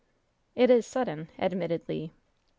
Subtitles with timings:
[0.55, 2.09] "It is sudden," admitted Le.